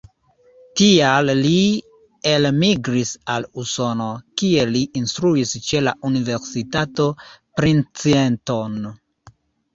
[0.79, 1.59] Tial li
[2.31, 4.07] elmigris al Usono,
[4.43, 7.09] kie li instruis ĉe la universitato
[7.61, 8.83] Princeton.